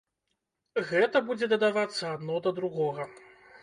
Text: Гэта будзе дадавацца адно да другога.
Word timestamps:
Гэта 0.89 1.23
будзе 1.29 1.51
дадавацца 1.53 2.03
адно 2.17 2.43
да 2.49 2.59
другога. 2.63 3.03